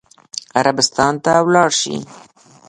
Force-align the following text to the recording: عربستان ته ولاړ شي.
عربستان 0.59 1.13
ته 1.23 1.31
ولاړ 1.45 1.69
شي. 1.81 1.95